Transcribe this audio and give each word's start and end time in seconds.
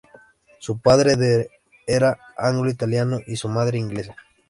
Su 0.57 0.79
padre 0.79 1.47
era 1.85 2.17
anglo-italiano 2.35 3.19
y 3.27 3.35
su 3.35 3.47
madre 3.49 3.77
inglesa. 3.77 4.15